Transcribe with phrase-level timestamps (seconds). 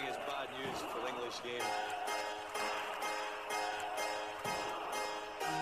[0.00, 1.66] morning is bad news for the English game.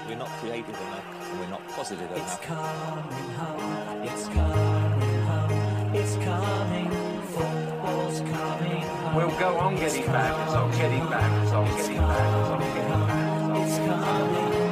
[0.06, 2.42] We're not creative enough and we're not positive It's enough.
[2.42, 6.90] coming home, it's coming home, it's coming,
[7.26, 9.14] football's coming home.
[9.16, 12.60] We'll go on getting back, it's on getting back, it's on getting back, it's on
[12.60, 13.66] getting back.
[13.66, 14.67] it's coming,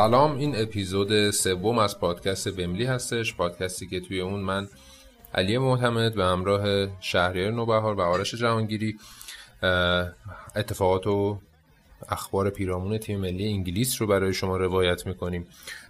[0.00, 4.68] سلام این اپیزود سوم از پادکست وملی هستش پادکستی که توی اون من
[5.34, 8.98] علی معتمد به همراه شهریار نوبهار و آرش جهانگیری
[10.56, 11.38] اتفاقات و
[12.08, 15.46] اخبار پیرامون تیم ملی انگلیس رو برای شما روایت می‌کنیم.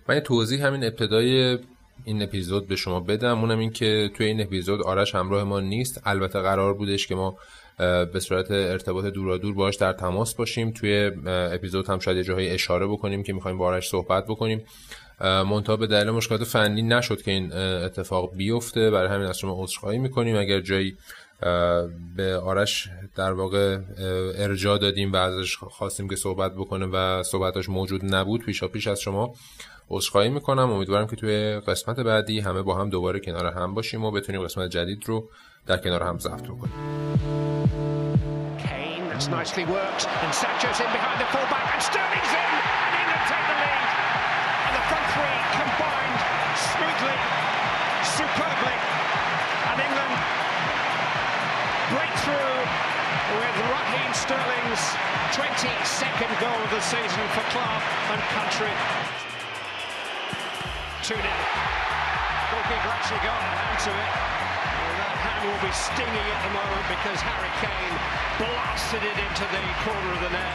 [0.09, 1.59] من یه توضیح همین ابتدای
[2.05, 3.41] این اپیزود به شما بدم.
[3.41, 6.01] اونم این که توی این اپیزود آرش همراه ما نیست.
[6.05, 7.39] البته قرار بودش که ما
[8.13, 10.71] به صورت ارتباط دورادور باش در تماس باشیم.
[10.71, 14.65] توی اپیزود هم شاید جاهای اشاره بکنیم که می‌خوایم با آرش صحبت بکنیم.
[15.21, 18.91] منتها به دلیل مشکلات فنی نشد که این اتفاق بیفته.
[18.91, 20.37] برای همین از شما عذرخواهی می‌کنیم.
[20.37, 20.97] اگر جایی
[22.17, 23.79] به آرش در واقع
[24.39, 29.01] ارجاع دادیم و ازش خواستیم که صحبت بکنه و صحبتاش موجود نبود پیشا پیش از
[29.01, 29.35] شما
[29.91, 30.71] عذرخواهی می‌کنم.
[30.71, 34.71] امیدوارم که توی قسمت بعدی همه با هم دوباره کنار هم باشیم و بتونیم قسمت
[34.71, 35.29] جدید رو
[35.68, 36.72] در کنار هم ضبط بکنیم
[38.58, 42.52] Kane, that's nicely worked, and Sancho's in behind the fullback, and Sterling's in,
[42.86, 43.90] and England take the lead.
[44.66, 46.20] And the front three combined
[46.70, 47.20] smoothly,
[48.18, 48.78] superbly,
[49.70, 50.16] and England
[51.94, 52.58] break through
[53.42, 54.84] with Raheem Sterling's
[55.36, 58.74] 22nd goal of the season for club and country.
[61.04, 61.22] 2 0.
[62.52, 64.39] Goalkeeper actually got a hand to it.
[65.40, 67.96] Well, that hand will be stinging at the moment because Harry Kane
[68.36, 70.52] blasted it into the corner of the net.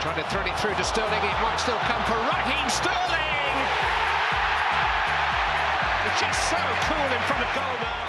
[0.00, 1.20] Trying to thread it through to Sterling.
[1.20, 3.56] It might still come for Raheem Sterling.
[6.08, 8.00] It's just so cool in front of goal now.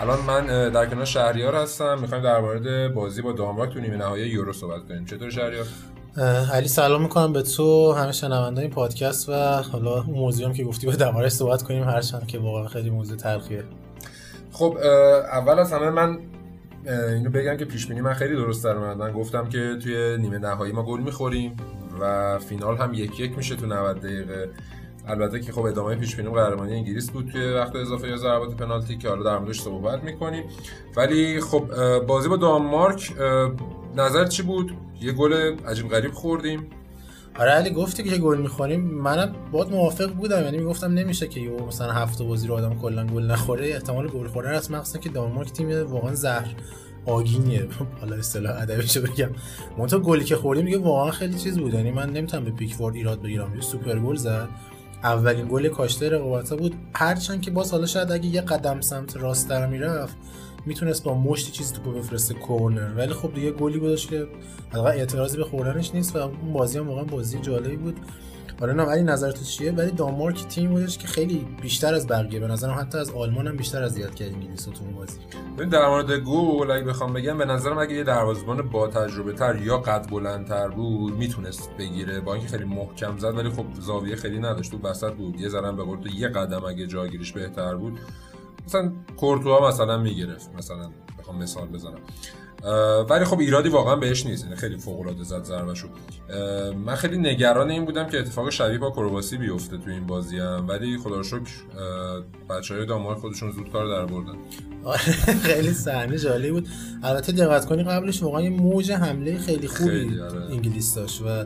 [0.00, 3.96] الان من اه، در کنار شهریار هستم میخوایم در مورد بازی با دانمارک تو نیمه
[3.96, 5.93] نهایی یورو صحبت کنیم چطور شهریار اه،
[6.53, 9.33] علی سلام می‌کنم به تو همه شنونده این پادکست و
[9.71, 13.17] حالا اون موضوعی هم که گفتی با دربارش صحبت کنیم هرچند که واقعا خیلی موضوع
[13.17, 13.63] تلخیه.
[14.51, 14.77] خب
[15.31, 16.19] اول از همه من
[16.87, 18.73] اینو بگم که پیش بینی من خیلی درست در.
[18.93, 21.57] من گفتم که توی نیمه نهایی ما گل می‌خوریم
[22.01, 24.49] و فینال هم یک یک میشه تو 90 دقیقه.
[25.07, 28.97] البته که خب ادامه پیش بینی قهرمانی انگلیس بود توی وقت اضافه یا ضربات پنالتی
[28.97, 30.43] که حالا در موردش صحبت می‌کنیم.
[30.95, 31.63] ولی خب
[31.99, 33.11] بازی با دانمارک
[33.95, 35.33] نظر چی بود؟ یه گل
[35.67, 36.67] عجیب غریب خوردیم.
[37.39, 38.81] آره علی گفتی که گل می‌خوریم.
[38.81, 40.43] منم باید موافق بودم.
[40.43, 43.67] یعنی می‌گفتم نمیشه که یه مثلا هفته بازی رو آدم کلا گل نخوره.
[43.67, 46.55] احتمال گل خوردن هست مخصوصا که دانمارک تیم واقعا زهر
[47.05, 47.67] آگینیه.
[48.01, 49.29] حالا اصطلاح ادبیشو بگم.
[49.77, 51.73] منتها گلی که خوردیم دیگه واقعا خیلی چیز بود.
[51.73, 53.55] یعنی من نمی‌تونم به پیکفورد ایراد بگیرم.
[53.55, 54.49] یه سوپر گل زد.
[55.03, 56.75] اولین گل کاشته رقابت بود.
[56.93, 60.17] هرچند که باز حالا شاید اگه یه قدم سمت راست‌تر می‌رفت
[60.65, 62.93] می‌تونست با مشتی چیزی توپو بفرسته کورنر.
[62.97, 64.27] ولی خب دیگه گلی بودش که
[64.69, 67.99] حداقل اعتراضی به خوردنش نیست و اون بازی هم واقعا بازی جالبی بود.
[68.61, 72.39] آره نه ولی نظر تو چیه؟ ولی دانمارک تیم بودش که خیلی بیشتر از بقیه
[72.39, 75.19] به نظرم حتی از آلمان هم بیشتر اذیت کرد انگلیس تو اون بازی.
[75.57, 79.55] ببین در مورد گل اگه بخوام بگم به نظرم اگه یه دروازه‌بان با تجربه تر
[79.55, 82.19] یا قد بلندتر بود می‌تونست بگیره.
[82.19, 84.71] با اینکه خیلی محکم زد ولی خب زاویه خیلی نداشت.
[84.71, 85.39] تو وسط بود.
[85.39, 87.99] یه ذره به قول تو یه قدم اگه جاگیریش بهتر بود.
[88.65, 90.89] مثلا کورتوا مثلا می‌گرفت مثلا
[91.19, 91.99] بخوام مثال بزنم.
[93.09, 95.87] ولی خب ایرادی واقعا بهش نیست یعنی خیلی فوق العاده زد ضربه‌شو.
[96.29, 100.39] اه، من خیلی نگران این بودم که اتفاق شبیه با کرواسی بیفته تو این بازی
[100.39, 100.65] هم.
[100.67, 101.51] ولی خدا رو شکر
[102.49, 104.35] بچهای دانمارک خودشون زود کار در بردن.
[105.43, 106.67] خیلی صحنه جالبی بود.
[107.03, 110.41] البته دقت کنی قبلش واقعا یه موج حمله خیلی خوبی خیلی، آره.
[110.41, 111.45] انگلیس داشت و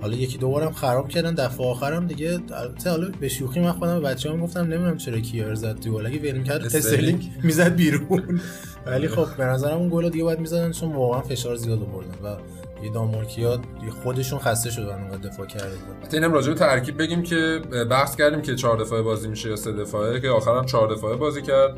[0.00, 4.00] حالا یکی دو بارم خراب کردن دفعه آخرم دیگه البته حالا به شوخی من خودم
[4.00, 6.06] به بچه‌ام گفتم نمی‌دونم چرا کیار زد تو گل.
[6.06, 6.64] اگه ول کرد.
[6.64, 7.30] استرلینگ.
[7.42, 8.40] می‌زد بیرون.
[8.86, 12.36] ولی خب به نظرم اون گل دیگه باید می‌زدن چون واقعا فشار زیاد آوردن و
[12.84, 13.60] یه دانمارکیا
[14.02, 17.60] خودشون خسته شدن اونقدر دفاع کرده بودن حتی اینم راجع به ترکیب بگیم که
[17.90, 21.42] بحث کردیم که چهار دفاعه بازی میشه یا سه دفاعه که آخرم چهار دفاعه بازی
[21.42, 21.76] کرد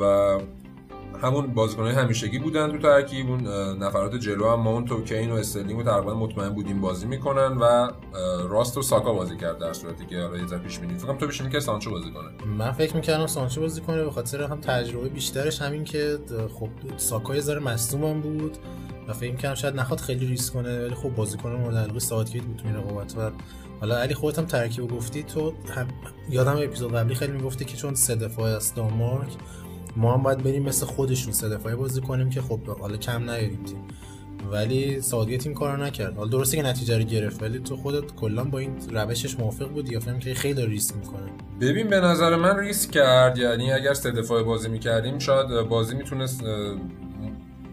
[0.00, 0.38] و
[1.22, 3.46] همون بازیکنهای همیشگی بودن تو ترکیب اون
[3.82, 7.90] نفرات جلو هم ماونت و کین و استرلینگ رو تقریبا مطمئن بودیم بازی می‌کنن و
[8.48, 10.98] راست و ساکا بازی کرد در صورتی که حالا یه پیش بینی.
[10.98, 12.46] فکر تو پیش بینی که سانچو بازی کنه.
[12.46, 16.18] من فکر می‌کردم سانچو بازی کنه به خاطر هم تجربه بیشترش همین که
[16.58, 18.58] خب ساکا یه ذره مصدوم بود
[19.08, 22.56] و فکر کنم شاید نخواد خیلی ریسک کنه ولی خب بازیکن مورد علاقه ساوتگیت بود
[22.56, 23.30] تو این رقابت و
[23.80, 25.88] حالا علی خودت هم ترکیب گفتی تو هم...
[26.30, 29.32] یادم اپیزود قبلی خیلی می‌گفتی که چون سه دفاعه از دانمارک
[29.96, 33.64] ما هم باید بریم مثل خودشون سه دفاعه بازی کنیم که خب حالا کم نیاریم
[33.64, 33.84] تیم.
[34.52, 36.16] ولی سعودیت این کارو نکرد.
[36.16, 39.92] حالا درسته که نتیجه رو گرفت ولی تو خودت کلا با این روشش موافق بودی
[39.92, 43.38] یا فهم که خیلی ریسک می‌کنه؟ ببین به نظر من ریسک کرد.
[43.38, 46.44] یعنی اگر سه دفاعه بازی می‌کردیم شاید بازی می‌تونست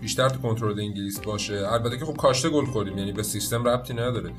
[0.02, 1.68] بیشتر تو کنترل انگلیس باشه.
[1.68, 4.32] البته که خب کاشته گل خوردیم یعنی به سیستم ربطی نداره.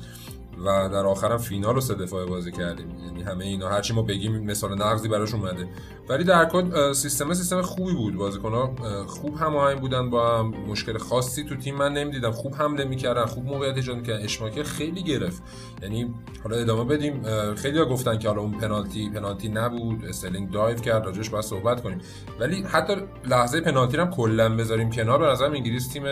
[0.65, 2.87] و در آخرم فینال رو سه دفاعه بازی کردیم.
[3.05, 5.67] یعنی همه اینا هرچی ما بگیم مثال نقضی براش اومده.
[6.09, 8.15] ولی در کل سیستم سیستم خوبی بود.
[8.15, 8.75] بازیکن‌ها
[9.07, 10.47] خوب هماهنگ بودن با هم.
[10.47, 12.31] مشکل خاصی تو تیم من نمی‌دیدم.
[12.31, 14.23] خوب حمله می‌کردن خوب موقعیت ایجاد می‌کردن.
[14.23, 15.43] اشماکر خیلی گرفت.
[15.81, 16.13] یعنی
[16.43, 17.23] حالا ادامه بدیم.
[17.55, 20.05] خیلی ها گفتن که حالا اون پنالتی پنالتی نبود.
[20.05, 21.05] استلینگ دایو کرد.
[21.05, 22.01] راجعش باید صحبت کنیم.
[22.39, 25.19] ولی حتی لحظه پنالتی هم کلا بذاریم کنار.
[25.19, 26.03] به نظرم انگلیس تیم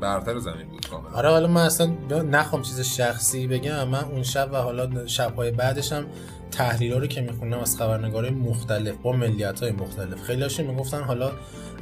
[0.00, 1.16] برتر زمین بود کاملا.
[1.16, 1.86] آره حالا من اصلا
[2.30, 6.06] نخوام چیز شخصی بگم من اون شب و حالا شب‌های بعدش هم
[6.50, 10.22] تحلیلا رو که می‌خونم از خبرنگارای مختلف با ملیت های مختلف.
[10.22, 11.32] خیلی هاشون می‌گفتن حالا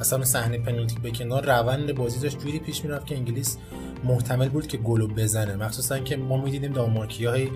[0.01, 3.59] اصلا صحنه پنالتی به کنار روند بازی داشت جوری پیش می‌رفت که انگلیس
[4.05, 5.57] محتمل بود که گلو بزنه.
[5.57, 7.49] مخصوصا که ما می‌دیدیم دانمارکی های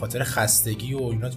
[0.00, 1.30] خاطر خستگی و اینا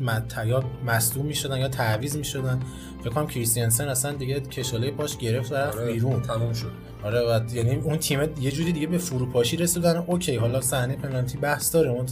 [0.45, 2.59] یا مصدوم می‌شدن یا تعویض می‌شدن.
[3.01, 6.21] فکر کنم کریستیانسن اصلا دیگه کشاله پاش گرفت و رفت آره، بیرون.
[6.21, 6.71] تموم شد.
[7.03, 9.97] آره و یعنی اون تیم یه جوری دیگه به فروپاشی رسیدن.
[9.97, 11.89] اوکی حالا صحنه پنالتی بحث داره.
[11.89, 12.05] اون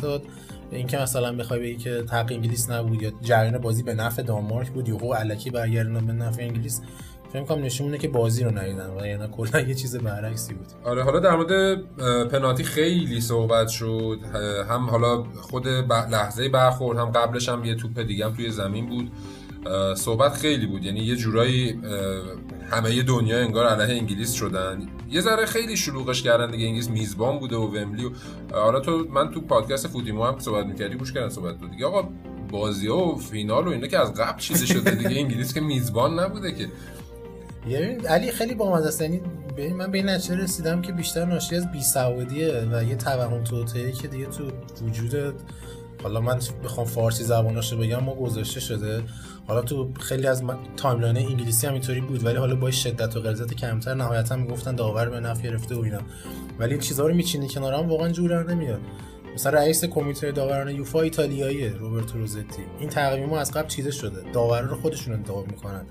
[0.72, 4.90] اینکه مثلا بخوای بگی که حق انگلیس نبود یا جریان بازی به نفع دانمارک بود
[4.90, 6.82] یا علکی برگردوندن به نفع انگلیس
[7.34, 10.68] فکر کنم نشون که بازی رو ندیدن و یعنی کلا یه چیز برعکسی بود.
[10.84, 11.82] آره حالا در مورد
[12.28, 14.20] پنالتی خیلی صحبت شد.
[14.70, 19.12] هم حالا خود لحظه برخورد هم قبلش هم یه توپ دیگه هم توی زمین بود.
[19.96, 20.86] صحبت خیلی بود.
[20.86, 21.80] یعنی یه جورایی
[22.72, 24.88] همه دنیا انگار علیه انگلیس شدن.
[25.10, 26.66] یه ذره خیلی شلوغش کردن دیگه.
[26.66, 28.10] انگلیس میزبان بوده و وملی و
[28.52, 31.86] حالا تو من تو پادکست فوتیمو هم صحبت می‌کردی گوش کردن صحبت بود دیگه.
[31.86, 32.10] آقا
[32.52, 35.20] بازی ها و فینال و اینا که از قبل چیزی شده دیگه.
[35.22, 36.68] انگلیس که میزبان نبوده که.
[37.70, 39.02] یعنی علی خیلی با است.
[39.02, 39.22] یعنی
[39.78, 44.08] من به این نتیجه رسیدم که بیشتر ناشی از بیسوادیه و یه توهم توطئه‌ای که
[44.08, 44.44] دیگه تو
[44.86, 45.34] وجود
[46.04, 49.04] حالا من بخوام فارسی زباناشو بگم ما گذاشته شده.
[49.48, 50.44] حالا تو خیلی از
[50.78, 55.10] timeline انگلیسی هم اینطوری بود ولی حالا با شدت و غلظت کمتر نهایتا می‌گفتن داور
[55.10, 56.00] به نفع گرفته و اینا.
[56.60, 58.82] ولی این چیزها رو میچینی کنار هم واقعا جور در نمیاد.
[59.34, 62.64] مثلا رئیس کمیته داوران یوفا ایتالیایی روبرتو روزتی.
[62.80, 64.32] این تقویم از قبل چیده شده.
[64.34, 65.86] داورا رو خودشون انتخاب می‌کنن.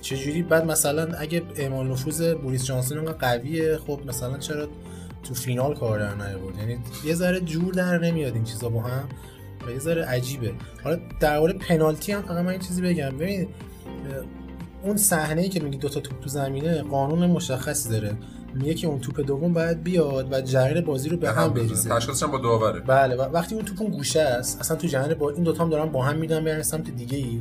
[0.00, 4.68] چجوری؟ بعد مثلا اگه اعمال نفوذ بوریس جانسون اونقدر قویه خب مثلا چرا
[5.22, 9.08] تو فینال کار در نیاورد؟ یعنی یه ذره جور در نمیاد این چیزا با هم.
[9.66, 10.52] و یه ذره عجیبه.
[10.84, 13.10] حالا در مورد پنالتی هم فقط من این چیزی بگم.
[13.10, 13.48] ببین
[14.82, 18.16] اون صحنه ای که میگی دو تا توپ تو زمینه قانون مشخصی داره.
[18.54, 21.90] میگه که اون توپ دوم باید بیاد و جریان بازی رو به هم بریزه.
[21.90, 25.30] تشخیصش با داوره بله و وقتی اون توپ اون گوشه است اصلا تو جریان با
[25.30, 27.40] این دوتا هم دارن با هم میدن برن سمت دیگه ای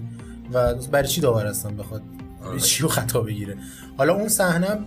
[0.53, 2.01] و برای چی داور هستن؟ بخواد
[2.45, 2.59] آره.
[2.59, 3.57] چی خطا بگیره؟
[3.97, 4.79] حالا اون صحنه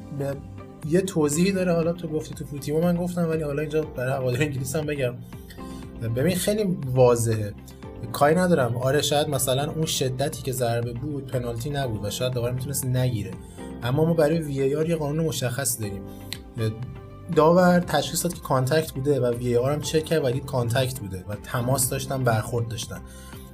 [0.88, 1.72] یه توضیحی داره.
[1.72, 5.14] حالا تو گفتی تو فوتیمو من گفتم ولی حالا اینجا برای هوادار انگلیس هم بگم.
[6.08, 7.52] ببین خیلی واضحه.
[8.12, 8.76] کاری ندارم.
[8.76, 13.31] آره شاید مثلا اون شدتی که ضربه بود پنالتی نبود و شاید داور می‌تونست نگیره.
[13.82, 16.02] اما ما برای VAR یه قانون مشخص داریم.
[17.37, 21.25] داور تشخیص داد که contact بوده و VAR هم چک کرد و دید contact بوده
[21.29, 23.00] و تماس داشتن برخورد داشتن.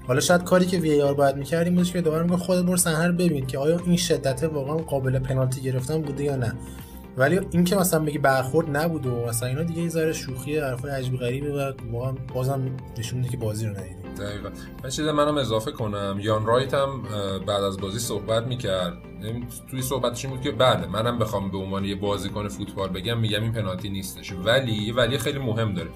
[0.07, 3.07] حالا شاید کاری که وی آر باید می‌کردیم بود که داور میگه خودت برو صحنه
[3.07, 6.53] رو ببین که آیا این شدت واقعا قابل پنالتی گرفتن بوده یا نه.
[7.17, 10.91] ولی این که مثلا بگی برخورد نبود و مثلا اینا دیگه یه ذره شوخی حرفای
[10.91, 11.73] عجیب غریبه و
[12.35, 14.15] بازم نشون که بازی رو ندیدیم.
[14.19, 14.49] دقیقا.
[14.85, 16.19] من چیز منم اضافه کنم.
[16.21, 17.03] یان رایت هم
[17.47, 18.93] بعد از بازی صحبت می‌کرد.
[19.71, 23.43] توی صحبتش این بود که بله منم بخوام به عنوان یه بازیکن فوتبال بگم میگم
[23.43, 24.33] این پنالتی نیستش.
[24.33, 25.89] ولی ولی خیلی مهم داره.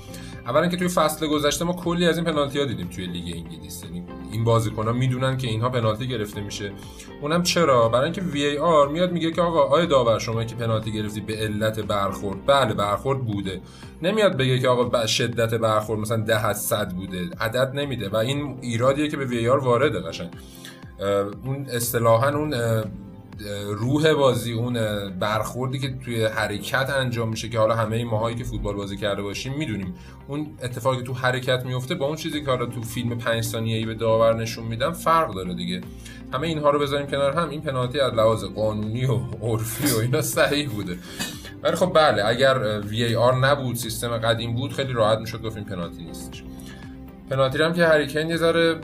[0.46, 3.84] اولا که توی فصل گذشته ما کلی از این پنالتی ها دیدیم توی لیگ انگلیس.
[3.84, 6.72] یعنی این بازیکن ها می‌دونن که اینها پنالتی گرفته میشه.
[7.20, 10.92] اونم چرا؟ برای اینکه وی آر میاد میگه که آقا آیا داور شما که پنالتی
[10.92, 13.60] گرفتی به علت برخورد؟ بله برخورد بوده.
[14.02, 17.30] نمیاد بگه که آقا شدت برخورد مثلا 10 از 100 بوده.
[17.40, 18.08] عدد نمیده.
[18.08, 20.30] و این ایرادیه که به وی آر وارده قشنگ
[21.44, 22.54] اون اصطلاحا اون
[23.76, 24.75] روح بازی اون
[25.18, 29.54] برخوردی که توی حرکت انجام میشه که حالا همه ماهایی که فوتبال بازی کرده باشیم
[29.59, 29.94] می‌دونیم.
[30.28, 33.87] اون اتفاقی که تو حرکت میفته با اون چیزی که حالا تو فیلم 5 ثانیه‌ای
[33.87, 35.80] به داور نشون میدن فرق داره دیگه.
[36.32, 40.23] همه اینها رو بذاریم کنار هم این پنالتی از لحاظ قانونی و عرفی و اینا
[40.23, 40.99] صحیح بوده.
[41.62, 45.56] ولی خب بله اگر وی ای آر نبود سیستم قدیم بود خیلی راحت می‌شد گفت
[45.56, 46.44] این پنالتی نیستش.
[47.30, 48.80] پنالتی هم که هریکن یه ذره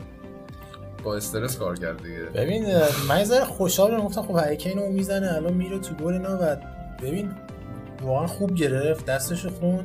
[1.06, 2.18] با استرس کار کرد دیگه.
[2.18, 2.66] ببین
[3.08, 4.00] من ذره خوشحالم.
[4.00, 6.56] گفتم خب هریکین رو می‌زنه الان میره تو گل اینا و
[7.02, 7.30] ببین
[8.02, 9.84] واقعا خوب گرفت دستش خون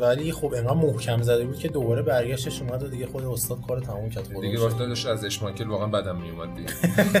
[0.00, 3.80] ولی خب انقدر محکم زده بود که دوباره برگشتش اومد و دیگه خود استاد کار
[3.80, 4.40] تموم کرد.
[4.40, 6.68] دیگه وقتی از اشماکل واقعا بدم میومد دیگه.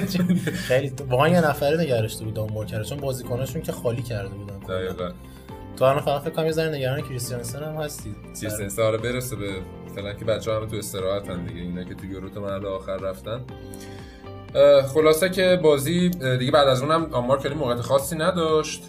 [0.68, 2.84] خیلی واقعا یه نفره نگرشته بود دانمارک کرد.
[2.84, 4.58] چون بازیکناشون که خالی کرده بودن.
[4.58, 5.10] دقیقاً.
[5.76, 8.14] تو الان فقط فکر کنم یه ذره نگران کریستیانسن هم هستی.
[8.40, 9.48] کریستیانسن آره برسه به
[9.96, 13.40] فعلا که بچه‌ها همه تو استراحتن دیگه اینا که تو یورو مرحله آخر رفتن.
[14.94, 18.84] خلاصه که بازی دیگه بعد از اونم آمار خیلی موقعیت خاصی نداشت.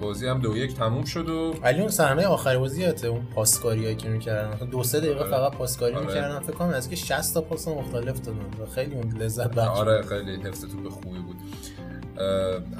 [0.00, 3.96] بازی هم دو یک تموم شد و ولی اون صحنه آخر بازی یاته اون پاسکاریایی
[3.96, 4.66] که می‌کردن.
[4.66, 5.30] دو سه دقیقه آره.
[5.30, 6.06] فقط پاسکاری آره.
[6.06, 6.40] می‌کردن.
[6.40, 8.70] فکر کنم از که 60 تا پاس مختلف دادن.
[8.74, 11.36] خیلی اون لذت بخش آره خیلی حفظ توپ خوبی بود.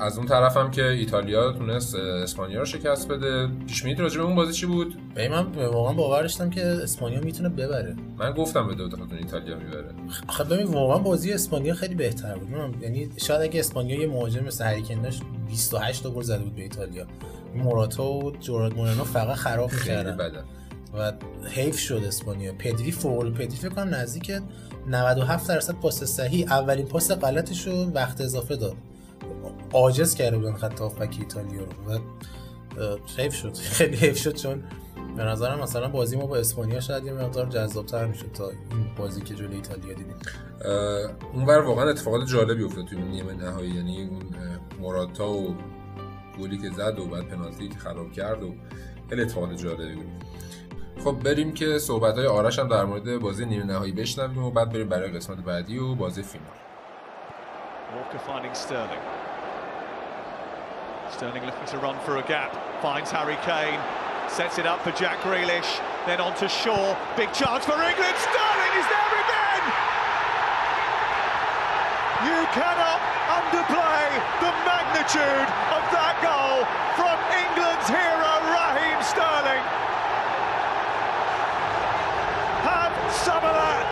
[0.01, 3.49] از اون طرف هم که ایتالیا تونست اسپانیا رو شکست بده.
[3.67, 7.21] پیش بینیت راجع به اون بازی چی بود؟ به من واقعا باور داشتم که اسپانیا
[7.21, 7.97] می‌تونه ببره.
[8.19, 9.95] من گفتم به دو تا ایتالیا می‌بره.
[10.29, 12.83] آخه ببین واقعا بازی اسپانیا خیلی بهتر بود.
[12.83, 16.55] یعنی شاید اگه اسپانیا یه مهاجم مثل هری کین داشت 28 تا گل زده بود
[16.57, 17.07] به ایتالیا.
[17.55, 20.45] موراتا و جوراد مورنو فقط خراب می‌کردن.
[20.99, 21.13] و
[21.51, 22.53] حیف شد اسپانیا.
[22.59, 24.33] پدری فول پدری فکر کنم نزدیک
[24.89, 28.75] 97 درصد پاس صحیح اولین پاس غلطش رو وقت اضافه داد.
[29.73, 31.95] عاجز کرده بودن خط هافبک ایتالیا رو.
[31.95, 31.99] و
[33.17, 33.57] حیف شد.
[33.79, 34.63] خیلی حیف شد چون
[35.17, 39.21] به نظرم مثلا بازی ما با اسپانیا شاید یه مقدار جذابتر می‌شد تا این بازی
[39.21, 40.17] که جلوی ایتالیا دیدیم.
[41.33, 43.71] اونور واقعا اتفاقات جالبی افتاد توی نیمه نهایی.
[43.71, 44.23] یعنی اون
[44.81, 45.57] موراتا و
[46.41, 48.55] گلی که زد و بعد پنالتی که خراب کرد و
[49.09, 50.25] خیلی اتفاقات جالبی بود.
[51.05, 54.73] خب بریم که صحبت های آرش هم در مورد بازی نیمه نهایی بشنویم و بعد
[54.73, 56.47] بریم برای قسمت بعدی و بازی فینال.
[61.13, 61.45] Sterling.
[61.45, 62.55] Looking to run for a gap.
[62.81, 63.81] Finds Harry Kane.
[64.29, 65.81] Sets it up for Jack Grealish.
[66.07, 66.97] Then on to Shaw.
[67.17, 68.17] Big chance for England.
[68.17, 69.65] Sterling is there again!
[72.31, 73.01] You cannot
[73.33, 74.07] underplay
[74.45, 76.63] the magnitude of that goal
[76.95, 79.65] from England's hero Raheem Sterling.
[82.65, 83.85] Have some of that.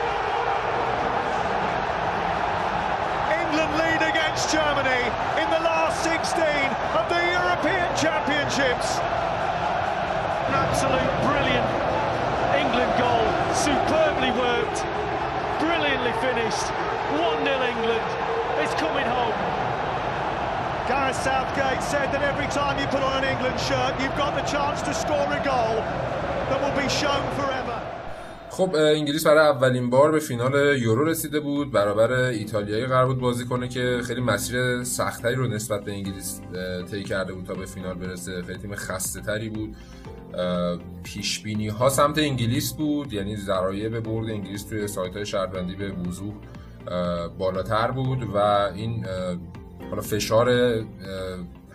[3.33, 5.03] England lead against Germany
[5.41, 6.45] in the last 16
[7.01, 9.01] of the European Championships.
[9.01, 11.65] An absolute brilliant
[12.61, 13.25] England goal,
[13.57, 14.85] superbly worked,
[15.57, 16.69] brilliantly finished.
[17.17, 18.05] 1-0 England.
[18.61, 19.33] It's coming home.
[20.93, 24.45] Gareth Southgate said that every time you put on an England shirt, you've got the
[24.45, 25.81] chance to score a goal
[26.53, 27.68] that will be shown forever.
[28.59, 31.73] خب انگلیس برای اولین بار به فینال یورو رسیده بود.
[31.73, 36.41] برابر ایتالیایی قرار بود بازی کنه که خیلی مسیر سختری رو نسبت به انگلیس
[36.91, 38.43] طی کرده بود تا به فینال برسه.
[38.43, 39.77] خیلی تیم خسته تری بود.
[41.03, 43.13] پیش بینی ها سمت انگلیس بود.
[43.13, 46.35] یعنی ذرایع به برد انگلیس توی سایت های شهروندی به وضوح
[47.39, 48.39] بالاتر بود و
[48.75, 49.07] این
[49.91, 50.51] حالا فشار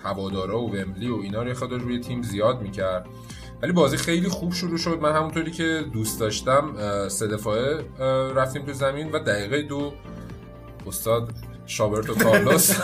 [0.04, 3.06] هوادارا و ومبلی و اینا رو خود روی تیم زیاد می‌کرد.
[3.63, 5.00] ولی بازی خیلی خوب شروع شد.
[5.01, 6.75] من همونطوری که دوست داشتم
[7.10, 7.86] سه دفاعه
[8.36, 9.93] رفتیم تو زمین و دقیقه دو
[10.88, 11.29] استاد
[11.65, 12.72] شابرتو کارلوس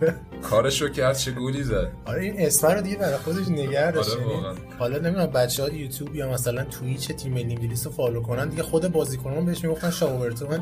[0.42, 1.88] کارشو کرد چه گولی زد.
[2.04, 4.58] آره این اسم رو دیگه برای خودش نگه داشت آره یعنی.
[4.78, 8.48] حالا نمی‌دونم بچه های یوتیوب یا مثلا توییچ تیم ملی انگلیس رو follow کنن.
[8.48, 10.60] دیگه خود بازیکنان بهش می‌گفتن Shawberto من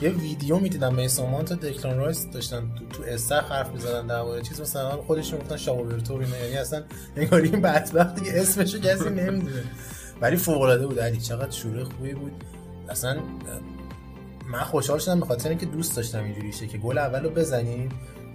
[0.00, 4.42] یه ویدیو می‌دیدم میسون مانت و دکلان رایس داشتن تو, تو استخر حرف می‌زدن درباره
[4.42, 4.60] چیز.
[4.60, 6.82] مثلا خودش می‌گفتن Shawberto اینا یعنی اصلا
[7.16, 9.64] انگار این بدبخت دیگه اسمشو کسی نمی‌دونه.
[10.20, 11.00] ولی فوق العاده بود.
[11.00, 12.32] علی چقدر شروع خوبی بود.
[12.88, 13.16] اصلا
[14.52, 17.88] من خوشحال شدم به خاطر اینکه دوست داشتم اینجوری شه که گل اولو بزنیم.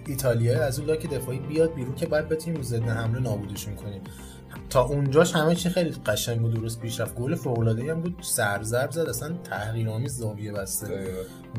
[0.10, 4.02] ایتالیا از اون لاک دفاعی بیاد بیرون که بعد بتونیم ضد حمله نابودشون کنیم.
[4.70, 7.16] تا اونجاش همه چی خیلی قشنگ و درست پیش رفت.
[7.16, 8.16] گل فوق العاده هم بود.
[8.22, 9.00] سر ضرب زد.
[9.10, 11.08] اصلا تحقیرآمیز زاویه بسته.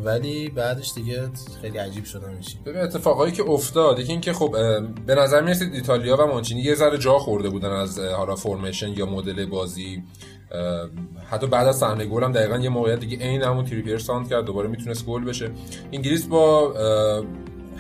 [0.05, 1.29] ولی بعدش دیگه
[1.61, 4.57] خیلی عجیب شدم میشی ببین اتفاقایی که افتاد یکی اینکه خب
[5.07, 9.07] به نظر می‌رسید ایتالیا و مانچینی یه ذره جا خورده بودن از حالا فرمیشن یا
[9.07, 10.03] مدل بازی.
[11.31, 14.45] حتی بعد از صحنه گل هم دقیقا یه موقعیت دیگه عین همون تریپیر ساند کرد.
[14.45, 15.51] دوباره می‌تونست گل بشه.
[15.93, 16.75] انگلیس با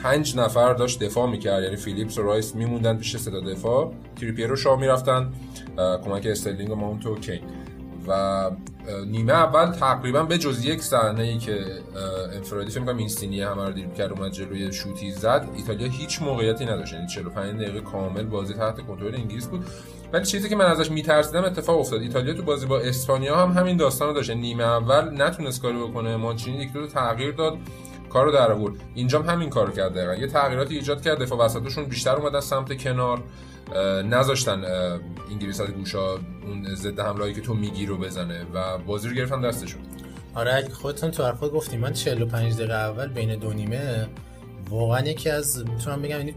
[0.02, 1.62] پنج نفر داشت دفاع می‌کرد.
[1.62, 3.92] یعنی فیلیپس و رایس میموندن پیش سه تا دفاع.
[4.16, 5.33] تریپیر و شاو می‌رفتن.
[5.76, 7.40] کمک استرلینگ و ماونت و کین.
[8.09, 8.50] و
[9.07, 11.64] نیمه اول تقریبا به جز یک صحنه ای که
[12.35, 15.49] انفرادی فکر کنم اینسینیه همه رو دریبل کرد اومد جلو یه شوتی زد.
[15.57, 16.92] ایتالیا هیچ موقعیتی نداشت.
[16.92, 19.64] یعنی 45 دقیقه کامل بازی تحت کنترل انگلیس بود.
[20.12, 22.02] ولی چیزی که من ازش میترسیدم اتفاق افتاد.
[22.02, 26.16] ایتالیا تو بازی با اسپانیا هم همین داستان رو داشت نیمه اول نتونست کاری بکنه.
[26.16, 27.59] مانچینی یک دو تغییر داد.
[28.12, 28.75] کارو در آورد.
[28.95, 30.14] اینجا هم همین کارو کرد دقیقا.
[30.14, 31.23] یه تغییراتی ایجاد کرد.
[31.23, 33.23] دفاع وسطشون بیشتر اومدن سمت کنار.
[34.05, 34.64] نذاشتن
[35.31, 36.12] انگلیس از گوشا
[36.47, 39.81] اون ضد حملهایی که تو میگی رو بزنه و بازی رو گرفتن دستشون.
[40.35, 44.07] آره اگه خودتون تو حرفات گفتیم من 45 دقیقه اول بین دو نیمه
[44.71, 46.35] واقعا یکی از می‌تونم بگم یعنی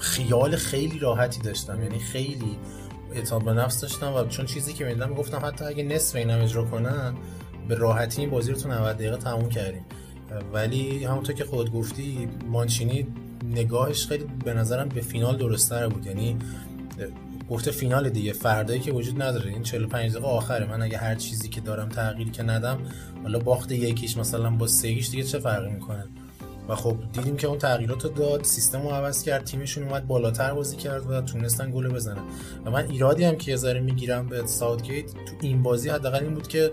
[0.00, 1.82] خیال خیلی راحتی داشتم.
[1.82, 2.58] یعنی خیلی
[3.14, 6.64] اعتماد به نفس داشتم و چون چیزی که می‌دیدم گفتم حتی اگه نصف اینم اجرا
[6.64, 7.14] کنن
[7.68, 9.84] به راحتی این بازی رو تو 90 دقیقه تموم کردیم.
[10.52, 13.06] ولی همونطور که خود گفتی مانچینی
[13.50, 16.06] نگاهش خیلی به نظرم به فینال درستتر بود.
[16.06, 16.36] یعنی
[17.50, 19.50] گفته فینال دیگه فردایی که وجود نداره.
[19.50, 20.70] این 45 دقیقه آخره.
[20.70, 22.78] من اگه هر چیزی که دارم تغییر که ندم
[23.22, 26.04] حالا باخت یکیش مثلا با سگیش دیگه چه فرقی می‌کنه؟
[26.68, 28.44] و خب دیدیم که اون تغییرات رو داد.
[28.44, 29.44] سیستم رو عوض کرد.
[29.44, 32.22] تیمشون اومد بالاتر بازی کرد و تونستن گل بزنن.
[32.64, 36.34] و من ایرادی هم که یه ذره می‌گیرم به ساوتگیت تو این بازی حداقل این
[36.34, 36.70] بود که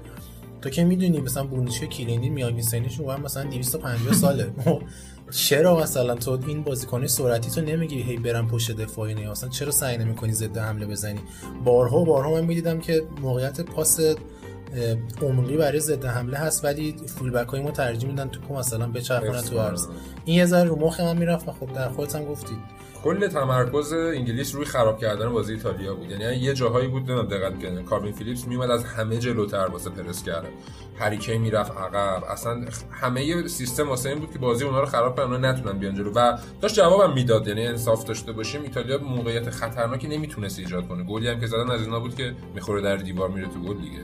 [0.61, 4.51] تو که می‌دونی مثلا برونیش کلینی میانگین سنیشون هم مثلا 250 ساله.
[5.31, 9.71] چرا مثلا تو این بازیکن سرعتی تو نمی‌گیری هی برم پشت دفاعی نه مثلا چرا
[9.71, 11.19] سعی نمی‌کنی ضد حمله بزنی؟
[11.63, 13.99] بارها بارها من می‌دیدم که موقعیت پاس
[15.21, 19.41] عمقی برای ضد حمله هست ولی فول بک های ما ترجیح میدن توپو مثلا بچرخونن
[19.41, 19.87] تو عرض
[20.25, 22.57] این یه ذره رو مخ من می‌رفت و خب در خودت هم گفتید
[23.03, 26.11] کل تمرکز انگلیس روی خراب کردن بازی ایتالیا بود.
[26.11, 30.23] یعنی یه جاهایی بود نمی‌دونم دقت کردن کاربین فیلیپس میومد از همه جلوتر واسه پرس
[30.23, 30.49] کردن.
[30.99, 32.23] هریکی می‌رفت عقب.
[32.23, 35.95] اصلا همه سیستم واسه این بود که بازی اونها رو خراب کنن اونا نتونن بیان
[35.95, 36.11] جلو.
[36.15, 37.47] و داشت جوابم می‌داد.
[37.47, 41.03] یعنی انصاف داشته باشیم ایتالیا موقعیت خطرناکی نمی‌تونست ایجاد کنه.
[41.03, 43.99] گلی هم که زدن از اینا بود که می‌خوره در دیوار میره تو گل دیگه.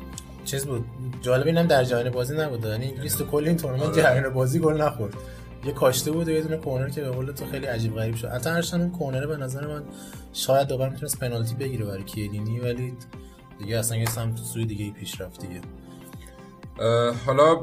[0.47, 0.85] چیز بود.
[1.21, 2.65] جالب اینم در جریان بازی نبود.
[2.65, 5.13] یعنی انگلیس تو کل این تورنمنت جریان بازی گل نخورد.
[5.65, 8.27] یه کاشته بود و یه دونه کورنر که به قول تو خیلی عجیب غریب شد.
[8.27, 9.83] حتی هرچند اون کورنر به نظر من
[10.33, 12.93] شاید دوباره می‌تونست پنالتی بگیره برای کیلینی ولی
[13.59, 15.61] دیگه اصلا یه سمت سوی دیگه پیش رفت دیگه.
[17.25, 17.61] حالا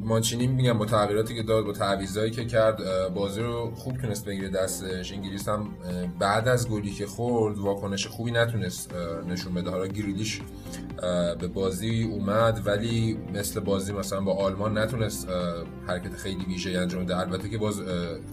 [0.00, 2.78] مانچینی میگم با تغییراتی که داد با تعویضایی که کرد
[3.14, 4.48] بازی رو خوب تونست بگیره.
[4.48, 5.68] دستش انگلیس هم
[6.18, 8.94] بعد از گلی که خورد واکنش خوبی نتونست
[9.28, 9.70] نشون بده.
[9.70, 10.40] حالا گریلیش
[11.40, 15.28] به بازی اومد ولی مثل بازی مثلا با آلمان نتونست
[15.86, 17.18] حرکت خیلی ویژه انجام بده.
[17.18, 17.80] البته که باز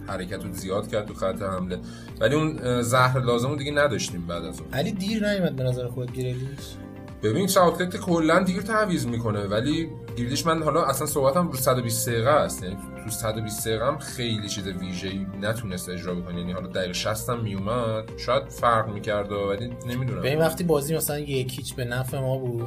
[0.06, 1.78] حرکت رو زیاد کرد تو خط حمله.
[2.20, 4.72] ولی اون زهر لازم رو دیگه نداشتیم بعد از اون.
[4.72, 6.76] علی دیر نیومد به نظر خود گریلیش؟
[7.22, 12.30] ببین ساوتگیت کلا دیر تعویض می‌کنه ولی گریلیش من حالا اصلا صحبتم رو 120 دقیقه
[12.30, 12.62] است.
[12.62, 16.38] یعنی تو 120 دقیقه هم خیلی چیز ویژه‌ای نتونست اجرا بکنه.
[16.38, 20.22] یعنی حالا دقیقه 60 هم میومد شاید فرق می‌کرد ولی نمی‌دونم.
[20.22, 22.66] به این وقتی بازی مثلا یک هیچ به نفع ما بود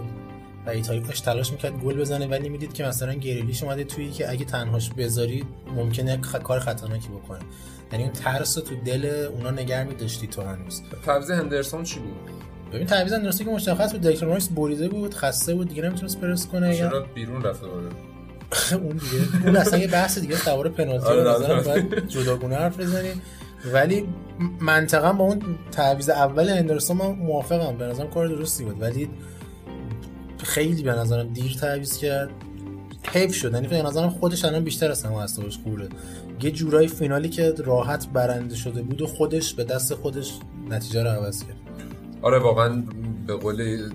[0.65, 4.31] و ایتالیا داشت تلاش می‌کرد گل بزنه ولی می‌دید که مثلا گریلیش اومده توی که
[4.31, 6.35] اگه تنهاش بذاری ممکنه خ...
[6.35, 7.39] کار خطرناکی بکنه.
[7.91, 10.81] یعنی اون ترس تو دل اونا نگه می‌داشتی تو هنوز.
[11.05, 12.15] تعویض هندرسون چی بود؟
[12.73, 16.47] ببین تعویض اندرسون که مشخص بود دکلان رایس بریده بود خسته بود دیگه نمی‌تونست پرس
[16.47, 17.91] کنه چرا بیرون رفته بود؟
[18.83, 21.43] اون دیگه اون اصلا یه بحث دیگه سوار پنالتی آره، رو آره.
[21.43, 23.21] نظرم باید جداگونه حرف بزنیم
[23.73, 24.07] ولی
[24.59, 27.77] منطقا با اون تعویض اول اندرسون من موافقم.
[27.77, 28.81] به نظرم کار درستی بود.
[28.81, 29.09] ولی
[30.43, 32.29] خیلی به نظرم دیر تعویض کرد.
[33.13, 33.53] حیف شد.
[33.53, 35.89] یعنی به نظرم خودش الان بیشتر از همه اعصابش خوره
[36.41, 40.33] یه جورایی فینالی که راحت برنده شده بود و خودش به دست خودش
[40.69, 41.64] نتیجه رو عوض کرد.
[42.25, 42.83] آره واقعا
[43.27, 43.89] به قول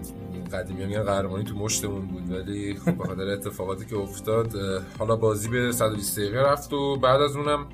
[0.53, 4.53] قدیمی میگن قهرمانی تو مشتمون بود ولی به خاطر اتفاقاتی که افتاد
[4.99, 7.67] حالا بازی به 120 دقیقه رفت و بعد از اونم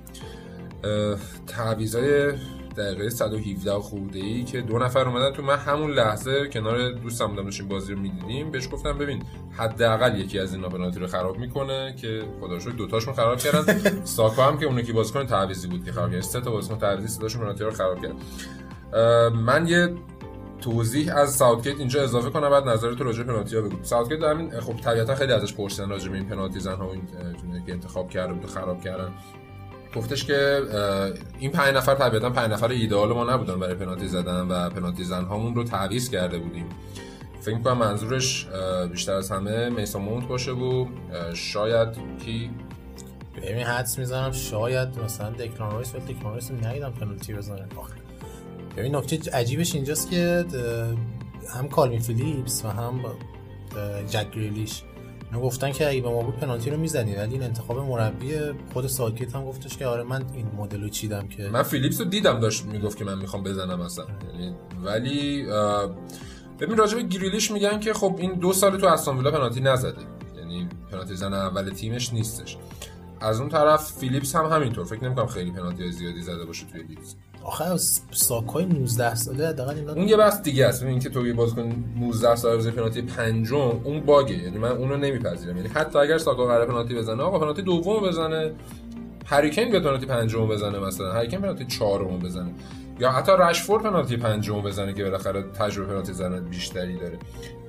[1.46, 2.32] تعویضای
[2.76, 7.44] دقیقه 117 خورده ای که دو نفر اومدن تو من همون لحظه کنار دوستم بودم
[7.44, 9.22] داشتیم بازی رو می‌دیدیم بهش گفتم ببین
[9.56, 13.80] حداقل یکی از اینا پنالتی رو خراب می‌کنه که خدا شکر دوتاشون خراب کردن.
[14.04, 17.08] ساکا هم که اون یکی بازیکن تعویضی بود که خراب کرد سه تا بازیکن تعویضی
[17.08, 18.14] صداشون پنالتی رو خراب کرد
[19.32, 19.94] من یه
[20.60, 23.76] توضیح از ساوتگیت اینجا اضافه کنم بعد نظرت راجع به پنالتی ها بگو.
[23.82, 27.64] ساوتگیت همین خب طبیعتا خیلی ازش پرسیدن راجع به این پنالتی زن ها و این
[27.66, 29.12] که انتخاب کرده بود و خراب کردن.
[29.96, 30.62] گفتش که
[31.38, 35.24] این پنج نفر طبیعتا پنج نفر ایدئال ما نبودن برای پنالتی زدن و پنالتی زن
[35.24, 36.66] هامون رو تعویض کرده بودیم.
[37.40, 38.46] فکر کنم منظورش
[38.90, 40.86] بیشتر از همه میسون مونت باشه و
[41.34, 41.88] شاید
[42.24, 42.50] کی؟
[43.36, 47.66] ببین حدس می‌زنم شاید مثلا دکلان رایس ولی دکلان رایس ندیدم پنالتی بزنه.
[48.76, 50.44] ببین نکته عجیبش اینجاست که
[51.54, 53.00] هم کالوین فیلیپس و هم
[54.10, 54.82] جک گریلیش.
[55.42, 58.34] گفتن که اگه به ما بود پنالتی رو می‌زنی ولی این انتخاب مربی
[58.72, 61.48] خود ساوتگیت هم گفتش که آره من این مدل رو چیدم که.
[61.48, 64.04] من فیلیپس رو دیدم داشت می‌گفت که من می‌خوام بزنم اصلا.
[64.32, 65.46] یعنی ولی
[66.60, 70.02] ببین راجع به گریلیش میگن که خب این دو سال تو استون پنالتی نزده.
[70.36, 72.56] یعنی پنالتی زن اول تیمش نیستش.
[73.20, 74.84] از اون طرف فیلیپس هم همینطور.
[74.84, 76.98] فکر نمی‌کنم خیلی پنالتی زیادی زده باشه توی لیگ.
[77.46, 77.76] آخه
[78.10, 80.82] ساکای 19 ساله حداقل اینا اون یه بحث دیگه است.
[80.82, 84.34] این که تو یه بازیکن 19 ساله بزنه پنالتی پنجم اون باگه.
[84.34, 85.56] یعنی من اونو نمیپذیرم.
[85.56, 88.52] یعنی حتی اگر ساکا قرار پنالتی بزنه آقا پنالتی دوم بزنه.
[89.26, 91.12] هریکین به پنالتی پنجم بزنه مثلا.
[91.12, 92.50] هریکین پنالتی چهارم بزنه.
[93.00, 97.18] یا حتی رشفورد پنالتی پنجم بزنه که بالاخره تجربه پنالتی زدن بیشتری داره.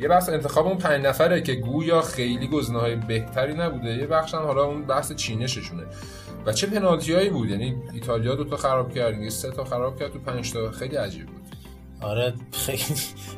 [0.02, 3.90] یه بحث انتخاب اون پنج نفره که گویا خیلی گزینه‌های بهتری نبوده.
[3.90, 5.84] یه بخش هم حالا اون بحث چینششونه.
[6.45, 10.00] و چه پنالتی هایی بود؟ یعنی ایتالیا دو تا خراب کرد انگلیس سه تا خراب
[10.00, 10.71] کرد تو پنج تا.
[10.71, 11.41] خیلی عجیب بود.
[12.02, 12.84] آره خیلی.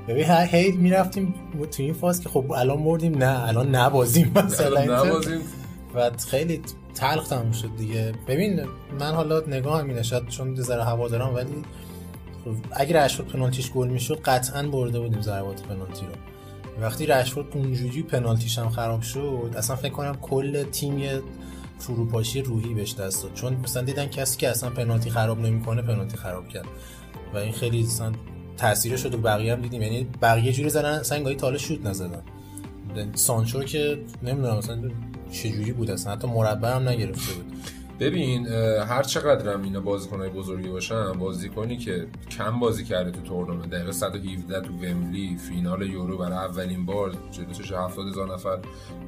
[0.07, 1.35] ببین هر هی می‌رفتیم
[1.71, 3.17] تو این فاز که خب الان بردیم.
[3.23, 4.83] نه الان نبازیم مثلا.
[4.83, 5.41] نبازیم.
[5.95, 6.61] و خیلی
[6.95, 8.11] تلخ تموم شد دیگه.
[8.27, 8.61] ببین
[8.99, 10.03] من حالا نگاه هم اینه.
[10.03, 11.53] شاید چون ذره هوا دارم ولی
[12.45, 16.11] خب اگه رشفورد پنالتیش گل می‌شد قطعا برده بودیم ضربات پنالتی رو.
[16.81, 21.21] وقتی رشفورد اونجوری پنالتیش هم خراب شد اصلا فکر کنم کل تیم یه
[21.79, 23.33] فروپاشی روحی بهش دست داد.
[23.33, 26.65] چون مثلا دیدن کسی که اصلا پنالتی خراب نمی‌کنه پنالتی خراب کرد.
[27.33, 28.11] و این خیلی مثلا
[28.57, 29.81] تاثیر شد و بقیه هم دیدیم.
[29.81, 32.21] یعنی بقیه جوری زدن اصلا انگاری تا حالا شوت نزدن.
[33.13, 34.91] سانچو که نمی‌دونم مثلا
[35.31, 37.45] چجوری بود اصلا حتی مربع هم نگرفته بود.
[37.99, 38.47] ببین
[38.87, 43.91] هر چقدر هم اینا بازیکنای بزرگی باشن بازیکنی که کم بازی کرده تو تورنمنت دقیقه
[43.91, 48.59] 117 تو ومبلی فینال یورو برای اولین بار جلوش 70 هزار نفر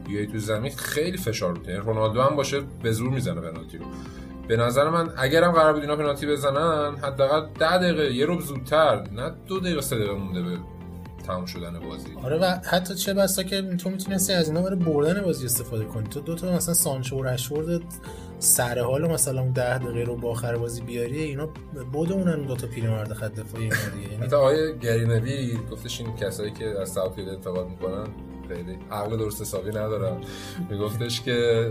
[0.08, 3.86] بیای تو زمین خیلی فشار بود یعنی رونالدو هم باشه به زور می‌زنه پنالتی رو.
[4.48, 9.04] به نظر من اگرم قرار بود اینا پنالتی بزنن حداقل 10 دقیقه یه رو زودتر
[9.12, 10.58] نه دو دقیقه سه دقیقه مونده به
[11.22, 12.08] تموم شدن بازی.
[12.24, 16.08] آره و حتی چه بسا که تو می‌تونستی از اینا برای بردن بازی استفاده کنی.
[16.08, 17.82] تو دو تا مثلا سانچو و رشفورد
[18.40, 21.50] سر حال مثلا اون 10 دقیقه رو با آخر بازی بیاری اینا
[21.94, 24.12] بدونن دو تا پیرمرد خط دفاعی اینا دیگه.
[24.12, 28.08] یعنی حتی آقای گرینوی گفتش این کسایی که از ساوتگیت انتقاد می‌کنن
[28.48, 30.18] خیلی عقل درست حسابی ندارن.
[30.70, 31.68] میگفتش که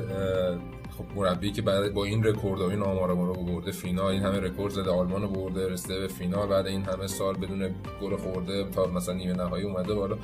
[1.01, 4.23] خب مربی که بعد با این رکورد و این آمارا ما رو برده فینال این
[4.23, 8.65] همه رکورد زده آلمان برده رسیده به فینال بعد این همه سال بدون گل خورده
[8.65, 10.17] تا مثلا نیمه نهایی اومده بالا.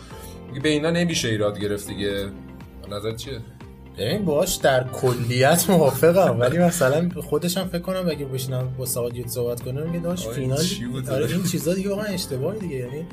[0.49, 2.29] میگه به اینا نمیشه ایراد گرفت دیگه.
[2.91, 3.41] نظر چیه؟
[3.99, 9.29] ببین باش در کلیت موافقم ولی مثلا خودش هم فکر کنم اگه بشینم با سعادیت
[9.29, 10.65] صحبت کنم میگه داشت آره، فینال؟
[11.11, 13.07] آره این چیزا دیگه واقعا اشتباهی دیگه یعنی